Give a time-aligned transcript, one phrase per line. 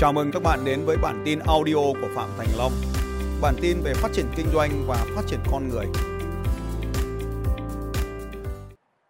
[0.00, 2.72] Chào mừng các bạn đến với bản tin audio của Phạm Thành Long.
[3.42, 5.86] Bản tin về phát triển kinh doanh và phát triển con người.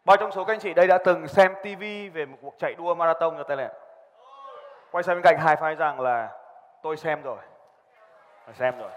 [0.05, 2.75] Bao trong số các anh chị đây đã từng xem TV về một cuộc chạy
[2.75, 3.69] đua marathon cho tay này?
[4.91, 6.29] Quay sang bên cạnh hai phái rằng là,
[6.83, 7.39] tôi xem rồi.
[8.47, 8.91] Tôi xem rồi.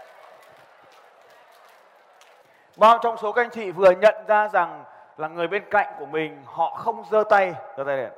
[2.78, 4.84] Bao trong số các anh chị vừa nhận ra rằng
[5.18, 8.12] là người bên cạnh của mình, họ không giơ tay giơ tay lên.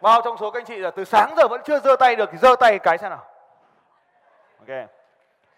[0.00, 2.28] Bao trong số các anh chị là từ sáng giờ vẫn chưa giơ tay được
[2.32, 3.24] thì giơ tay cái xem nào.
[4.58, 4.88] Ok.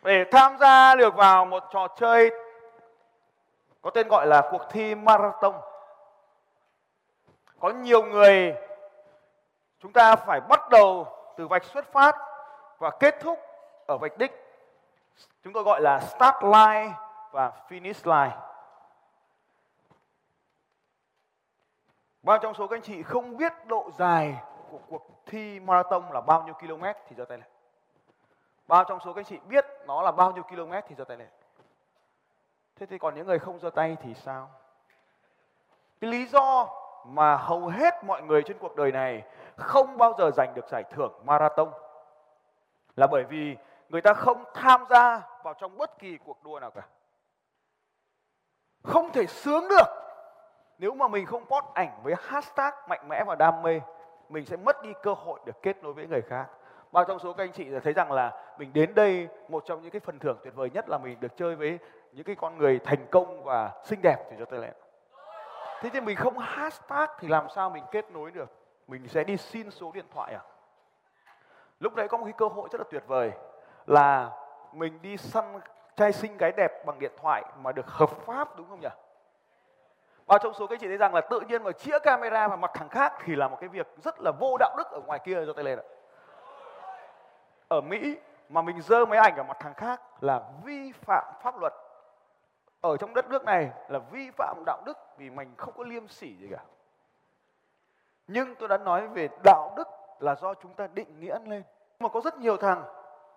[0.03, 2.31] Để tham gia được vào một trò chơi
[3.83, 5.55] có tên gọi là cuộc thi marathon.
[7.61, 8.55] Có nhiều người
[9.83, 12.17] chúng ta phải bắt đầu từ vạch xuất phát
[12.79, 13.39] và kết thúc
[13.87, 14.33] ở vạch đích.
[15.45, 16.93] Chúng tôi gọi là start line
[17.31, 18.37] và finish line.
[22.31, 24.37] Bao trong số các anh chị không biết độ dài
[24.71, 27.47] của cuộc thi marathon là bao nhiêu km thì giơ tay lên.
[28.67, 31.17] Bao trong số các anh chị biết nó là bao nhiêu km thì giơ tay
[31.17, 31.29] lên.
[32.77, 34.51] Thế thì còn những người không giơ tay thì sao?
[36.01, 36.69] Cái lý do
[37.05, 39.25] mà hầu hết mọi người trên cuộc đời này
[39.57, 41.73] không bao giờ giành được giải thưởng marathon
[42.97, 43.57] là bởi vì
[43.89, 46.83] người ta không tham gia vào trong bất kỳ cuộc đua nào cả.
[48.83, 50.10] Không thể sướng được
[50.81, 53.81] nếu mà mình không post ảnh với hashtag mạnh mẽ và đam mê,
[54.29, 56.47] mình sẽ mất đi cơ hội được kết nối với người khác.
[56.93, 59.91] Bao trong số các anh chị thấy rằng là mình đến đây, một trong những
[59.91, 61.79] cái phần thưởng tuyệt vời nhất là mình được chơi với
[62.13, 64.73] những cái con người thành công và xinh đẹp thì cho tôi lẽ.
[65.81, 68.51] Thế thì mình không hashtag thì làm sao mình kết nối được?
[68.89, 70.43] Mình sẽ đi xin số điện thoại à?
[71.81, 73.33] Lúc đấy có một cái cơ hội rất là tuyệt vời
[73.87, 74.31] là
[74.73, 75.61] mình đi săn,
[75.97, 78.89] trai xinh gái đẹp bằng điện thoại mà được hợp pháp, đúng không nhỉ?
[80.31, 82.71] Bao trong số các chị thấy rằng là tự nhiên mà chĩa camera vào mặt
[82.75, 85.43] thằng khác thì là một cái việc rất là vô đạo đức ở ngoài kia
[85.47, 85.85] cho tay lên ạ.
[87.69, 88.17] Ở Mỹ
[88.49, 91.73] mà mình dơ mấy ảnh ở mặt thằng khác là vi phạm pháp luật.
[92.81, 96.09] Ở trong đất nước này là vi phạm đạo đức vì mình không có liêm
[96.09, 96.63] sỉ gì cả.
[98.27, 99.89] Nhưng tôi đã nói về đạo đức
[100.19, 101.63] là do chúng ta định nghĩa lên.
[102.01, 102.85] Mà có rất nhiều thằng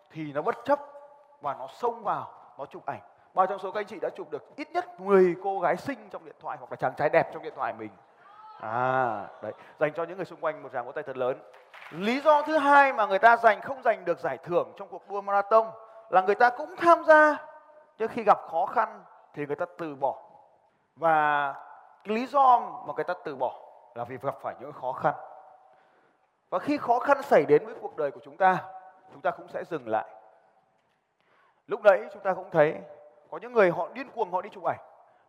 [0.09, 0.79] thì nó bất chấp
[1.41, 3.01] và nó xông vào, nó chụp ảnh
[3.33, 6.09] Bao trong số các anh chị đã chụp được ít nhất 10 cô gái xinh
[6.09, 7.89] trong điện thoại hoặc là chàng trai đẹp trong điện thoại mình.
[8.61, 11.39] À, đấy, dành cho những người xung quanh một tràng vỗ tay thật lớn.
[11.91, 15.09] Lý do thứ hai mà người ta giành không giành được giải thưởng trong cuộc
[15.09, 15.67] đua marathon
[16.09, 17.37] là người ta cũng tham gia
[17.97, 20.21] nhưng khi gặp khó khăn thì người ta từ bỏ.
[20.95, 21.53] Và
[22.03, 23.59] lý do mà người ta từ bỏ
[23.95, 25.13] là vì gặp phải những khó khăn.
[26.49, 28.57] Và khi khó khăn xảy đến với cuộc đời của chúng ta,
[29.11, 30.05] chúng ta cũng sẽ dừng lại.
[31.67, 32.75] Lúc đấy chúng ta cũng thấy
[33.33, 34.79] có những người họ điên cuồng họ đi chụp ảnh,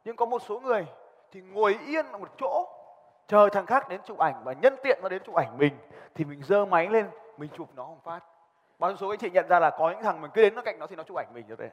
[0.04, 0.86] nhưng có một số người
[1.32, 2.68] thì ngồi yên ở một chỗ,
[3.26, 5.78] chờ thằng khác đến chụp ảnh và nhân tiện nó đến chụp ảnh mình,
[6.14, 8.20] thì mình giơ máy lên, mình chụp nó không phát.
[8.78, 10.62] Bao nhiêu số anh chị nhận ra là có những thằng mình cứ đến nó
[10.62, 11.70] cạnh nó thì nó chụp ảnh mình như thế.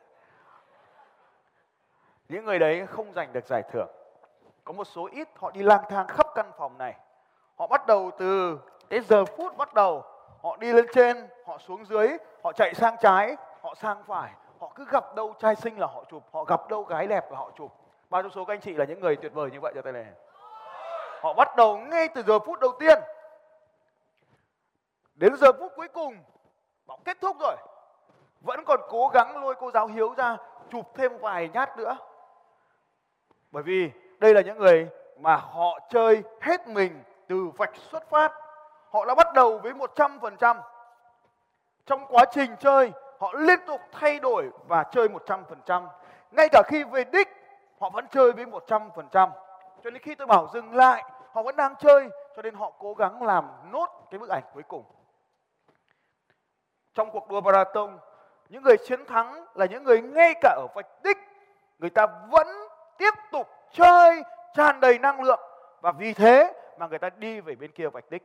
[2.29, 3.89] Những người đấy không giành được giải thưởng.
[4.63, 6.95] Có một số ít họ đi lang thang khắp căn phòng này.
[7.55, 8.59] Họ bắt đầu từ
[8.89, 10.03] cái giờ phút bắt đầu,
[10.43, 14.31] họ đi lên trên, họ xuống dưới, họ chạy sang trái, họ sang phải
[14.61, 17.37] họ cứ gặp đâu trai xinh là họ chụp, họ gặp đâu gái đẹp là
[17.37, 17.71] họ chụp.
[18.09, 19.93] Bao nhiêu số các anh chị là những người tuyệt vời như vậy cho tay
[19.93, 20.05] này?
[21.21, 22.99] Họ bắt đầu ngay từ giờ phút đầu tiên.
[25.15, 26.17] Đến giờ phút cuối cùng
[26.87, 27.55] bảo kết thúc rồi.
[28.41, 30.37] Vẫn còn cố gắng lôi cô giáo hiếu ra
[30.69, 31.97] chụp thêm vài nhát nữa.
[33.51, 38.33] Bởi vì đây là những người mà họ chơi hết mình từ vạch xuất phát.
[38.89, 40.61] Họ đã bắt đầu với 100%
[41.85, 45.87] trong quá trình chơi họ liên tục thay đổi và chơi 100%.
[46.31, 47.27] Ngay cả khi về đích,
[47.79, 49.29] họ vẫn chơi với 100%.
[49.83, 52.93] Cho nên khi tôi bảo dừng lại, họ vẫn đang chơi, cho nên họ cố
[52.93, 54.83] gắng làm nốt cái bức ảnh cuối cùng.
[56.93, 57.99] Trong cuộc đua marathon,
[58.49, 61.17] những người chiến thắng là những người ngay cả ở vạch đích,
[61.79, 62.47] người ta vẫn
[62.97, 64.23] tiếp tục chơi
[64.53, 65.41] tràn đầy năng lượng
[65.81, 68.23] và vì thế mà người ta đi về bên kia vạch đích.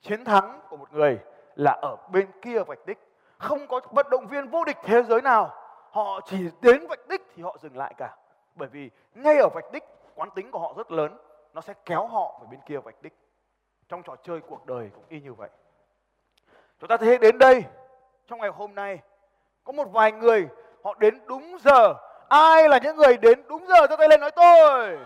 [0.00, 1.18] Chiến thắng của một người
[1.54, 3.09] là ở bên kia vạch đích
[3.40, 5.54] không có vận động viên vô địch thế giới nào,
[5.90, 8.16] họ chỉ đến vạch đích thì họ dừng lại cả.
[8.54, 9.84] Bởi vì ngay ở vạch đích,
[10.14, 11.18] quán tính của họ rất lớn,
[11.54, 13.12] nó sẽ kéo họ về bên kia vạch đích.
[13.88, 15.50] Trong trò chơi cuộc đời cũng y như vậy.
[16.78, 17.64] Chúng ta thấy đến đây,
[18.26, 18.98] trong ngày hôm nay,
[19.64, 20.48] có một vài người,
[20.84, 21.94] họ đến đúng giờ.
[22.28, 23.86] Ai là những người đến đúng giờ?
[23.86, 24.98] Cho tay lên nói tôi.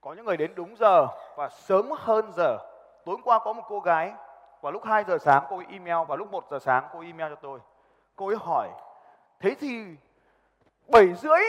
[0.00, 1.06] Có những người đến đúng giờ
[1.36, 2.58] và sớm hơn giờ.
[3.04, 4.12] Tối qua có một cô gái
[4.60, 7.06] và lúc 2 giờ sáng cô ấy email và lúc 1 giờ sáng cô ấy
[7.06, 7.60] email cho tôi.
[8.16, 8.68] Cô ấy hỏi,
[9.40, 9.96] thế thì
[10.88, 11.40] 7 rưỡi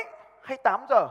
[0.41, 1.07] hay 8 giờ?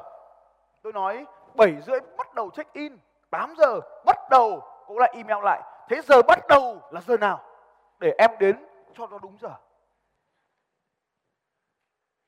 [0.82, 2.99] Tôi nói 7 rưỡi bắt đầu check in
[3.31, 4.62] 8 giờ bắt đầu.
[4.87, 7.41] Cô lại email lại, thế giờ bắt đầu là giờ nào?
[7.99, 9.55] Để em đến cho nó đúng giờ.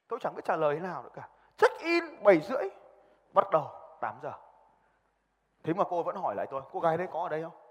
[0.09, 1.29] Tôi chẳng biết trả lời thế nào nữa cả.
[1.57, 2.69] Check in 7 rưỡi,
[3.33, 3.71] bắt đầu
[4.01, 4.33] 8 giờ.
[5.63, 7.62] Thế mà cô vẫn hỏi lại tôi, cô gái đấy có ở đây không?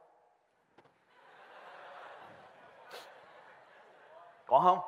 [4.51, 4.79] Có không?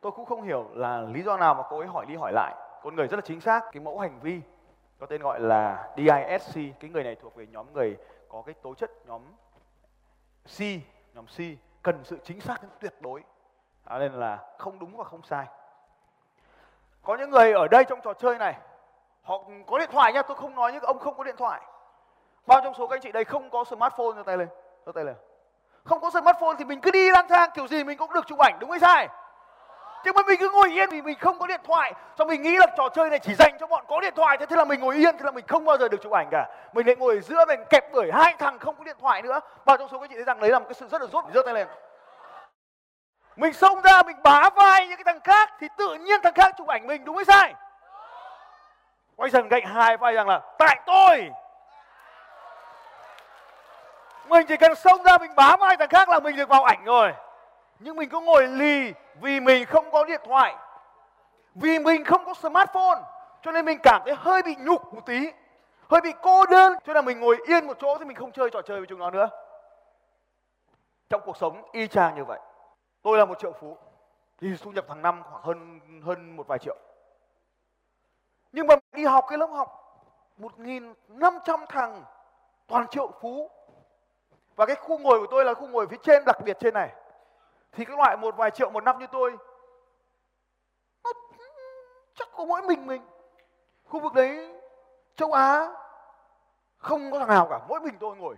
[0.00, 2.54] Tôi cũng không hiểu là lý do nào mà cô ấy hỏi đi hỏi lại.
[2.82, 4.40] Con người rất là chính xác cái mẫu hành vi
[4.98, 7.96] có tên gọi là DISC cái người này thuộc về nhóm người
[8.28, 9.22] có cái tố chất nhóm
[10.58, 10.60] C
[11.14, 11.38] nhóm C
[11.82, 13.22] cần sự chính xác đến tuyệt đối.
[13.84, 15.46] À, nên là không đúng và không sai.
[17.02, 18.56] Có những người ở đây trong trò chơi này
[19.22, 21.60] họ có điện thoại nhá tôi không nói những ông không có điện thoại.
[22.46, 24.48] Bao trong số các anh chị đây không có smartphone cho tay lên
[24.86, 25.16] cho tay lên
[25.90, 28.38] không có smartphone thì mình cứ đi lang thang, kiểu gì mình cũng được chụp
[28.38, 29.08] ảnh, đúng hay sai?
[30.04, 32.58] Chứ mà mình cứ ngồi yên vì mình không có điện thoại, xong mình nghĩ
[32.58, 34.80] là trò chơi này chỉ dành cho bọn có điện thoại thế thế là mình
[34.80, 36.46] ngồi yên, thế là mình không bao giờ được chụp ảnh cả.
[36.72, 39.40] Mình lại ngồi ở giữa mình kẹp bởi hai thằng không có điện thoại nữa.
[39.64, 41.24] Bao trong số các chị thấy rằng đấy là một cái sự rất là rốt,
[41.34, 41.68] giơ tay lên.
[43.36, 46.54] Mình xông ra, mình bá vai những cái thằng khác thì tự nhiên thằng khác
[46.58, 47.54] chụp ảnh mình, đúng hay sai?
[49.16, 51.30] Quay dần cạnh hai vai rằng là, tại tôi!
[54.30, 56.84] Mình chỉ cần xông ra, mình bám hai thằng khác là mình được vào ảnh
[56.84, 57.12] rồi
[57.80, 60.56] nhưng mình cứ ngồi lì vì mình không có điện thoại,
[61.54, 63.02] vì mình không có smartphone,
[63.42, 65.30] cho nên mình cảm thấy hơi bị nhục một tí,
[65.90, 66.72] hơi bị cô đơn.
[66.84, 68.98] Cho nên mình ngồi yên một chỗ thì mình không chơi trò chơi với chúng
[68.98, 69.28] nó nữa.
[71.08, 72.38] Trong cuộc sống y chang như vậy,
[73.02, 73.76] tôi là một triệu phú,
[74.40, 76.76] thì thu nhập hàng năm khoảng hơn hơn một vài triệu.
[78.52, 79.76] Nhưng mà đi học cái lớp học
[80.36, 82.04] một nghìn năm trăm thằng
[82.66, 83.50] toàn triệu phú
[84.56, 86.90] và cái khu ngồi của tôi là khu ngồi phía trên đặc biệt trên này.
[87.72, 89.36] Thì cái loại một vài triệu một năm như tôi,
[91.04, 91.10] nó
[92.14, 93.02] chắc có mỗi mình mình.
[93.84, 94.54] Khu vực đấy,
[95.16, 95.72] châu Á,
[96.76, 98.36] không có thằng nào cả, mỗi mình tôi ngồi.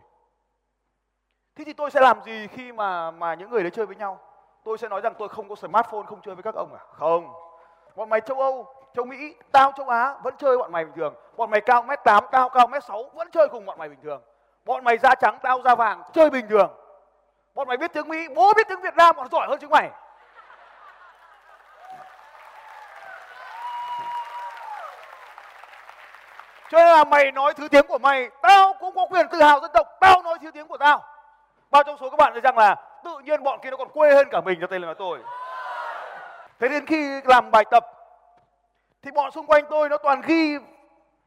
[1.57, 4.21] Thế thì tôi sẽ làm gì khi mà mà những người đấy chơi với nhau?
[4.65, 6.81] Tôi sẽ nói rằng tôi không có smartphone, không chơi với các ông à?
[6.93, 7.33] Không.
[7.97, 11.15] Bọn mày châu Âu, châu Mỹ, tao châu Á, vẫn chơi bọn mày bình thường.
[11.37, 14.01] Bọn mày cao mét tám, tao cao mét sáu, vẫn chơi cùng bọn mày bình
[14.03, 14.23] thường
[14.65, 16.71] bọn mày da trắng, tao da vàng, chơi bình thường.
[17.55, 19.91] Bọn mày biết tiếng mỹ, bố biết tiếng việt nam, bọn giỏi hơn chúng mày.
[26.71, 29.61] Cho nên là mày nói thứ tiếng của mày, tao cũng có quyền tự hào
[29.61, 31.05] dân tộc, tao nói thứ tiếng của tao.
[31.71, 34.15] Bao trong số các bạn thấy rằng là tự nhiên bọn kia nó còn quê
[34.15, 35.19] hơn cả mình, cho tên là tôi.
[36.61, 37.87] Thế đến khi làm bài tập,
[39.03, 40.59] thì bọn xung quanh tôi nó toàn ghi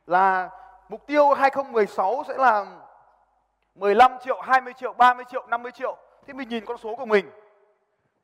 [0.08, 0.50] là
[0.90, 2.66] mục tiêu 2016 sẽ là
[3.75, 5.98] 15 triệu, 20 triệu, 30 triệu, 50 triệu.
[6.27, 7.25] Thế mình nhìn con số của mình.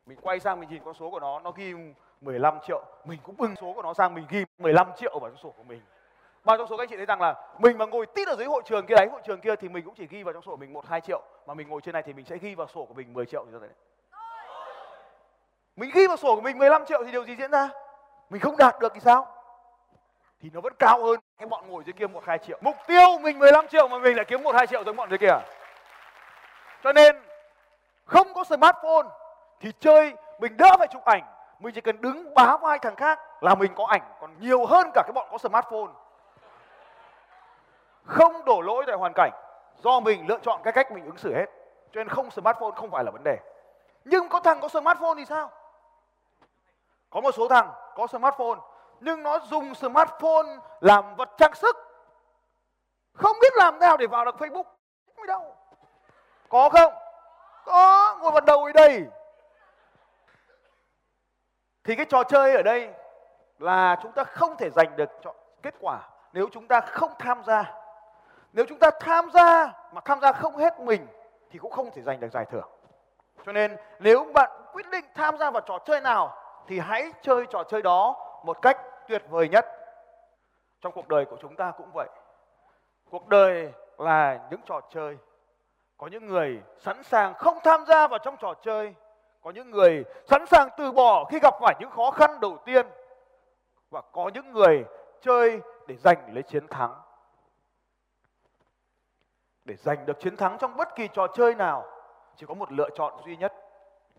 [0.05, 1.73] Mình quay sang mình nhìn con số của nó Nó ghi
[2.21, 2.83] 15 triệu.
[3.05, 5.63] Mình cũng bưng số của nó sang mình ghi 15 triệu vào trong sổ của
[5.63, 5.81] mình.
[6.43, 8.47] Bao trong số các anh chị thấy rằng là Mình mà ngồi tít ở dưới
[8.47, 10.55] hội trường kia đấy Hội trường kia thì mình cũng chỉ ghi vào trong sổ
[10.55, 11.21] mình 1-2 triệu.
[11.47, 13.45] Mà mình ngồi trên này thì mình sẽ ghi vào sổ của mình 10 triệu
[13.45, 13.69] thì đấy.
[15.75, 17.69] Mình ghi vào sổ của mình 15 triệu thì điều gì diễn ra?
[18.29, 19.40] Mình không đạt được thì sao?
[20.41, 21.19] Thì nó vẫn cao hơn.
[21.37, 22.57] Cái bọn ngồi dưới kia 1-2 triệu.
[22.61, 25.27] Mục tiêu mình 15 triệu mà mình lại kiếm 1-2 triệu giống bọn dưới kia
[25.27, 25.41] à?
[26.83, 27.15] Cho nên,
[28.05, 29.07] không có smartphone
[29.59, 31.23] thì chơi, mình đỡ phải chụp ảnh.
[31.59, 34.01] Mình chỉ cần đứng bá vai thằng khác là mình có ảnh.
[34.21, 35.91] Còn nhiều hơn cả cái bọn có smartphone.
[38.05, 39.31] Không đổ lỗi tại hoàn cảnh.
[39.83, 41.45] Do mình lựa chọn cái cách mình ứng xử hết.
[41.91, 43.37] Cho nên không smartphone không phải là vấn đề.
[44.05, 45.51] Nhưng có thằng có smartphone thì sao?
[47.09, 48.59] Có một số thằng có smartphone
[49.01, 50.47] nhưng nó dùng smartphone
[50.81, 51.77] làm vật trang sức.
[53.13, 54.63] Không biết làm thế nào để vào được facebook.
[55.17, 55.55] Mới đâu.
[56.49, 56.93] Có không?
[57.65, 59.05] Có, ngồi vào đầu ở đây.
[61.83, 62.89] Thì cái trò chơi ở đây
[63.59, 65.09] là chúng ta không thể giành được
[65.61, 65.99] kết quả
[66.33, 67.73] nếu chúng ta không tham gia.
[68.53, 71.07] Nếu chúng ta tham gia mà tham gia không hết mình
[71.49, 72.69] thì cũng không thể giành được giải thưởng.
[73.45, 77.45] Cho nên nếu bạn quyết định tham gia vào trò chơi nào thì hãy chơi
[77.49, 78.77] trò chơi đó một cách
[79.07, 79.65] tuyệt vời nhất.
[80.81, 82.09] Trong cuộc đời của chúng ta cũng vậy.
[83.09, 85.17] Cuộc đời là những trò chơi.
[85.97, 88.95] Có những người sẵn sàng không tham gia vào trong trò chơi.
[89.41, 92.87] Có những người sẵn sàng từ bỏ khi gặp phải những khó khăn đầu tiên.
[93.89, 94.85] Và có những người
[95.21, 97.01] chơi để giành lấy chiến thắng.
[99.65, 101.85] Để giành được chiến thắng trong bất kỳ trò chơi nào,
[102.35, 103.53] chỉ có một lựa chọn duy nhất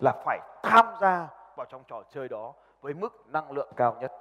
[0.00, 4.12] là phải tham gia vào trong trò chơi đó với mức năng lượng cao nhất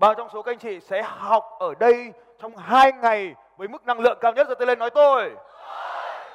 [0.00, 3.86] bao trong số các anh chị sẽ học ở đây trong hai ngày với mức
[3.86, 4.48] năng lượng cao nhất.
[4.48, 5.32] Giờ tôi lên nói tôi.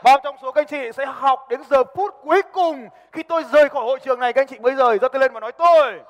[0.03, 3.43] Bao trong số các anh chị sẽ học đến giờ phút cuối cùng khi tôi
[3.43, 4.33] rời khỏi hội trường này.
[4.33, 4.97] Các anh chị mới rời.
[5.01, 6.01] Giơ tôi lên và nói tôi.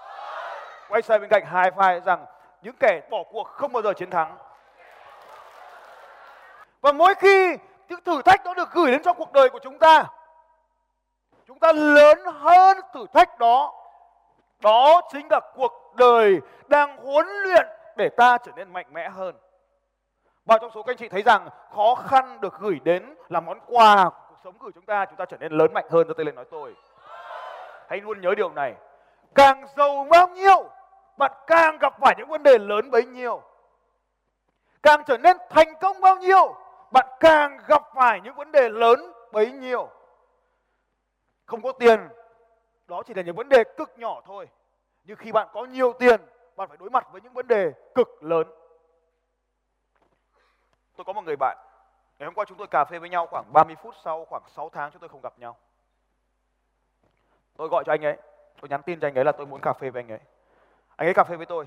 [0.90, 2.26] Quay sang bên cạnh hai file rằng
[2.62, 4.38] những kẻ bỏ cuộc không bao giờ chiến thắng.
[6.82, 7.58] Và mỗi khi
[7.90, 10.06] những thử thách đó được gửi đến trong cuộc đời của chúng ta
[11.48, 13.74] chúng ta lớn hơn thử thách đó.
[14.60, 19.36] Đó chính là cuộc đời đang huấn luyện để ta trở nên mạnh mẽ hơn.
[20.46, 23.60] Bao trong số các anh chị thấy rằng khó khăn được gửi đến là món
[23.68, 26.26] quà cuộc sống gửi chúng ta chúng ta trở nên lớn mạnh hơn cho tay
[26.26, 26.76] lên nói tôi.
[27.90, 28.76] Hãy luôn nhớ điều này.
[29.36, 30.70] Càng giàu bao nhiêu,
[31.18, 33.42] bạn càng gặp phải những vấn đề lớn bấy nhiêu.
[34.84, 36.56] Càng trở nên thành công bao nhiêu,
[36.92, 39.90] bạn càng gặp phải những vấn đề lớn bấy nhiêu.
[41.46, 42.00] Không có tiền,
[42.88, 44.50] đó chỉ là những vấn đề cực nhỏ thôi
[45.06, 46.22] nhưng khi bạn có nhiều tiền,
[46.56, 48.48] bạn phải đối mặt với những vấn đề cực lớn.
[50.96, 51.58] Tôi có một người bạn,
[52.20, 54.70] ngày hôm qua chúng tôi cà phê với nhau khoảng 30 phút sau, khoảng 6
[54.70, 55.58] tháng chúng tôi không gặp nhau.
[57.58, 58.18] Tôi gọi cho anh ấy,
[58.62, 60.20] tôi nhắn tin cho anh ấy là tôi muốn cà phê với anh ấy.
[60.96, 61.66] Anh ấy cà phê với tôi.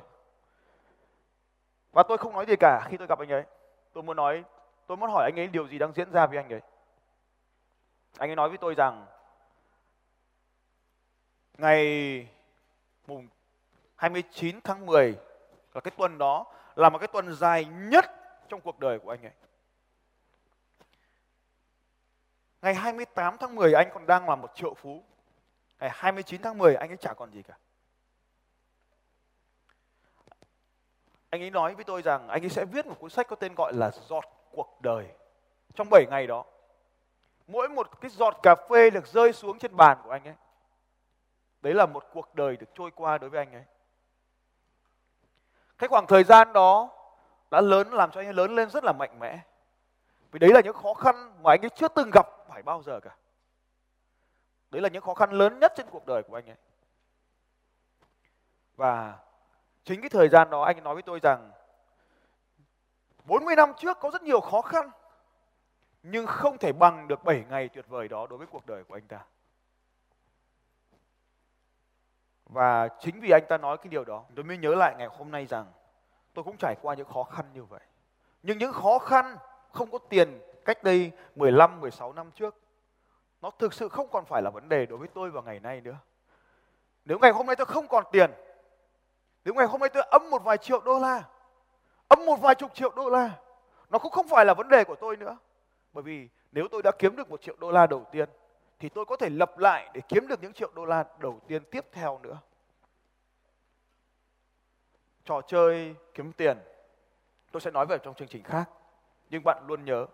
[1.93, 3.45] Và tôi không nói gì cả khi tôi gặp anh ấy.
[3.93, 4.45] Tôi muốn nói,
[4.87, 6.61] tôi muốn hỏi anh ấy điều gì đang diễn ra với anh ấy.
[8.19, 9.07] Anh ấy nói với tôi rằng,
[11.59, 12.29] ngày
[13.09, 13.29] mùng
[13.97, 15.19] 29 tháng 10
[15.75, 16.47] là cái tuần đó
[16.77, 18.05] là một cái tuần dài nhất
[18.49, 19.33] trong cuộc đời của anh ấy.
[22.63, 25.03] Ngày 28 tháng 10 anh còn đang là một triệu phú.
[25.81, 27.55] Ngày 29 tháng 10 anh ấy chả còn gì cả.
[31.31, 33.55] Anh ấy nói với tôi rằng anh ấy sẽ viết một cuốn sách có tên
[33.55, 35.07] gọi là Giọt cuộc đời.
[35.75, 36.45] Trong 7 ngày đó,
[37.47, 40.35] mỗi một cái giọt cà phê được rơi xuống trên bàn của anh ấy.
[41.61, 43.65] Đấy là một cuộc đời được trôi qua đối với anh ấy.
[45.79, 46.91] Cái khoảng thời gian đó
[47.51, 49.41] đã lớn, làm cho anh ấy lớn lên rất là mạnh mẽ.
[50.31, 53.01] Vì đấy là những khó khăn mà anh ấy chưa từng gặp phải bao giờ
[53.01, 53.17] cả.
[54.71, 56.57] Đấy là những khó khăn lớn nhất trên cuộc đời của anh ấy.
[58.77, 59.19] Và
[59.85, 61.53] chính cái thời gian đó anh ấy nói với tôi rằng
[63.25, 64.91] 40 năm trước có rất nhiều khó khăn,
[66.03, 68.97] nhưng không thể bằng được 7 ngày tuyệt vời đó đối với cuộc đời của
[68.97, 69.25] anh ta.
[72.49, 75.31] Và chính vì anh ta nói cái điều đó, tôi mới nhớ lại ngày hôm
[75.31, 75.67] nay rằng
[76.35, 77.81] tôi cũng trải qua những khó khăn như vậy.
[78.43, 79.37] Nhưng những khó khăn
[79.73, 82.57] không có tiền cách đây 15, 16 năm trước,
[83.43, 85.81] nó thực sự không còn phải là vấn đề đối với tôi vào ngày nay
[85.81, 85.97] nữa.
[87.05, 88.31] Nếu ngày hôm nay tôi không còn tiền,
[89.45, 91.23] nếu ngày hôm nay tôi âm một vài triệu đô la,
[92.09, 93.31] âm một vài chục triệu đô la,
[93.91, 95.37] nó cũng không phải là vấn đề của tôi nữa.
[95.93, 98.29] Bởi vì nếu tôi đã kiếm được một triệu đô la đầu tiên,
[98.79, 101.65] thì tôi có thể lập lại để kiếm được những triệu đô la đầu tiên
[101.71, 102.39] tiếp theo nữa.
[105.25, 106.59] Trò chơi kiếm tiền
[107.53, 108.71] tôi sẽ nói về trong chương trình khác.
[109.31, 110.07] Nhưng bạn luôn nhớ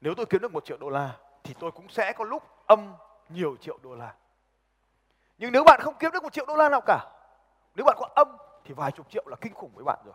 [0.00, 2.94] nếu tôi kiếm được một triệu đô la thì tôi cũng sẽ có lúc âm
[3.28, 4.14] nhiều triệu đô la.
[5.38, 7.10] Nhưng nếu bạn không kiếm được một triệu đô la nào cả,
[7.74, 10.14] nếu bạn có âm thì vài chục triệu là kinh khủng với bạn rồi.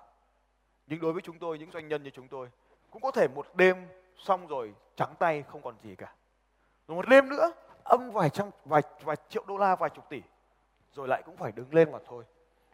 [0.88, 2.50] Nhưng đối với chúng tôi, những doanh nhân như chúng tôi,
[2.91, 6.13] cũng có thể một đêm xong rồi trắng tay không còn gì cả
[6.89, 7.51] rồi một đêm nữa,
[7.84, 10.22] âm vài trăm, vài vài triệu đô la, vài chục tỷ.
[10.93, 12.24] Rồi lại cũng phải đứng lên mà thôi.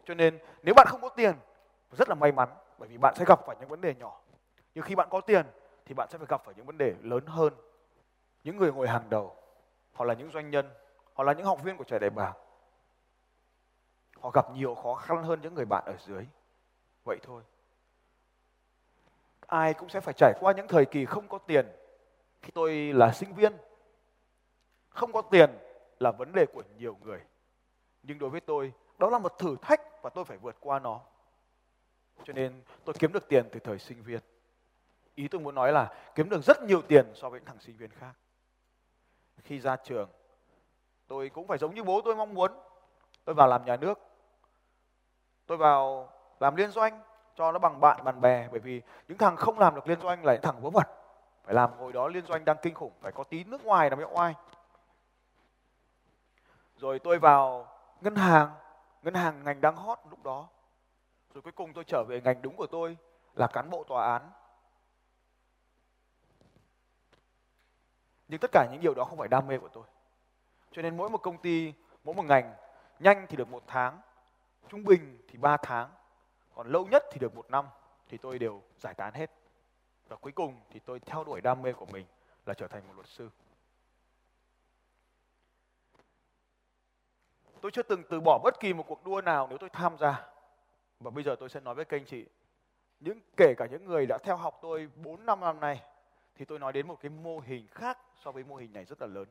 [0.04, 1.34] Cho nên nếu bạn không có tiền,
[1.92, 4.20] rất là may mắn, bởi vì bạn sẽ gặp phải những vấn đề nhỏ.
[4.74, 5.46] Nhưng khi bạn có tiền,
[5.84, 7.54] thì bạn sẽ phải gặp phải những vấn đề lớn hơn.
[8.44, 9.36] Những người ngồi hàng đầu,
[9.92, 10.70] họ là những doanh nhân,
[11.14, 12.32] họ là những học viên của trẻ đại bàng
[14.26, 16.26] họ gặp nhiều khó khăn hơn những người bạn ở dưới.
[17.04, 17.42] Vậy thôi.
[19.46, 21.66] Ai cũng sẽ phải trải qua những thời kỳ không có tiền.
[22.42, 23.52] Khi tôi là sinh viên
[24.96, 25.50] không có tiền
[26.00, 27.20] là vấn đề của nhiều người.
[28.02, 31.00] Nhưng đối với tôi, đó là một thử thách và tôi phải vượt qua nó.
[32.24, 34.20] Cho nên tôi kiếm được tiền từ thời sinh viên.
[35.14, 37.76] Ý tôi muốn nói là kiếm được rất nhiều tiền so với những thằng sinh
[37.76, 38.12] viên khác.
[39.44, 40.08] Khi ra trường,
[41.06, 42.52] tôi cũng phải giống như bố tôi mong muốn.
[43.24, 43.98] Tôi vào làm nhà nước.
[45.46, 47.00] Tôi vào làm liên doanh
[47.34, 50.24] cho nó bằng bạn bạn bè, bởi vì những thằng không làm được liên doanh
[50.24, 50.86] là những thằng vớ vẩn.
[51.44, 53.98] Phải làm hồi đó liên doanh đang kinh khủng, phải có tí nước ngoài làm
[53.98, 54.34] hiệu oai
[56.76, 57.68] rồi tôi vào
[58.00, 58.54] ngân hàng
[59.02, 60.48] ngân hàng ngành đang hot lúc đó.
[61.34, 62.96] Rồi cuối cùng tôi trở về ngành đúng của tôi
[63.34, 64.30] là cán bộ tòa án.
[68.28, 69.84] Nhưng tất cả những điều đó không phải đam mê của tôi.
[70.72, 72.54] Cho nên mỗi một công ty, mỗi một ngành,
[72.98, 74.00] nhanh thì được một tháng,
[74.68, 75.90] trung bình thì ba tháng,
[76.54, 77.66] còn lâu nhất thì được một năm,
[78.08, 79.30] thì tôi đều giải tán hết.
[80.08, 82.06] Và cuối cùng thì tôi theo đuổi đam mê của mình
[82.46, 83.30] là trở thành một luật sư.
[87.66, 90.26] Tôi chưa từng từ bỏ bất kỳ một cuộc đua nào nếu tôi tham gia
[91.00, 92.26] và bây giờ tôi sẽ nói với các anh chị
[93.00, 95.82] những kể cả những người đã theo học tôi 4 năm năm nay
[96.34, 99.00] thì tôi nói đến một cái mô hình khác so với mô hình này rất
[99.00, 99.26] là lớn.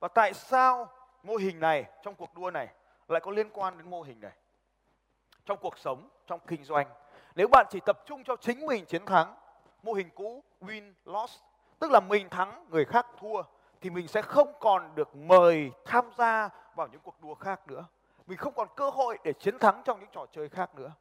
[0.00, 0.88] Và tại sao
[1.22, 2.68] mô hình này trong cuộc đua này
[3.08, 4.32] lại có liên quan đến mô hình này?
[5.44, 6.86] Trong cuộc sống, trong kinh doanh,
[7.34, 9.34] nếu bạn chỉ tập trung cho chính mình chiến thắng,
[9.82, 11.40] mô hình cũ win loss
[11.78, 13.42] tức là mình thắng người khác thua
[13.80, 17.84] thì mình sẽ không còn được mời tham gia vào những cuộc đua khác nữa.
[18.26, 20.92] Mình không còn cơ hội để chiến thắng trong những trò chơi khác nữa.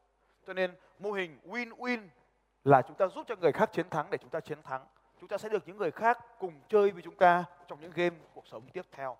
[0.48, 2.08] Cho nên mô hình win-win
[2.64, 4.86] là chúng ta giúp cho người khác chiến thắng để chúng ta chiến thắng.
[5.20, 8.16] Chúng ta sẽ được những người khác cùng chơi với chúng ta trong những game
[8.34, 9.18] cuộc sống tiếp theo.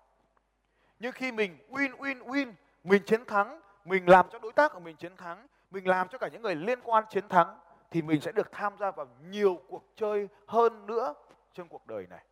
[0.98, 2.52] Nhưng khi mình win win win
[2.84, 6.18] mình chiến thắng, mình làm cho đối tác của mình chiến thắng, mình làm cho
[6.18, 7.58] cả những người liên quan chiến thắng,
[7.90, 11.14] thì mình sẽ được tham gia vào nhiều cuộc chơi hơn nữa
[11.54, 12.24] trong cuộc đời này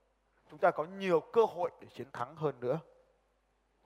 [0.51, 2.79] chúng ta có nhiều cơ hội để chiến thắng hơn nữa.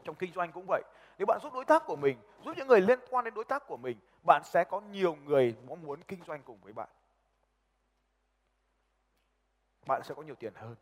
[0.04, 0.83] Trong kinh doanh cũng vậy.
[1.19, 3.66] Nếu bạn giúp đối tác của mình, giúp những người liên quan đến đối tác
[3.66, 6.88] của mình, bạn sẽ có nhiều người mong muốn kinh doanh cùng với bạn.
[9.87, 10.76] Bạn sẽ có nhiều tiền hơn.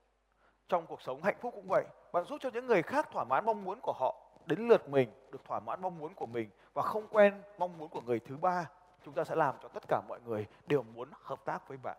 [0.69, 1.85] Trong cuộc sống hạnh phúc cũng vậy.
[2.13, 5.13] Bạn giúp cho những người khác thỏa mãn mong muốn của họ, đến lượt mình,
[5.31, 8.37] được thỏa mãn mong muốn của mình và không quen mong muốn của người thứ
[8.37, 8.71] ba,
[9.05, 11.99] chúng ta sẽ làm cho tất cả mọi người đều muốn hợp tác với bạn.